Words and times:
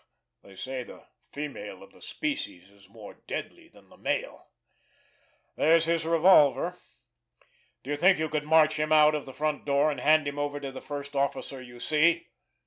They 0.41 0.55
say 0.55 0.81
the 0.81 1.05
female 1.31 1.83
of 1.83 1.91
the 1.93 2.01
species 2.01 2.71
is 2.71 2.89
more 2.89 3.21
deadly 3.27 3.67
than 3.67 3.89
the 3.89 3.97
male! 3.97 4.49
There's 5.55 5.85
his 5.85 6.07
revolver. 6.07 6.75
Do 7.83 7.91
you 7.91 7.95
think 7.97 8.17
you 8.17 8.27
could 8.27 8.43
march 8.45 8.79
him 8.79 8.91
out 8.91 9.13
of 9.13 9.27
the 9.27 9.31
front 9.35 9.63
door, 9.63 9.91
and 9.91 9.99
hand 9.99 10.27
him 10.27 10.39
over 10.39 10.59
to 10.59 10.71
the 10.71 10.81
first 10.81 11.15
officer 11.15 11.61
you 11.61 11.79
see?" 11.79 12.29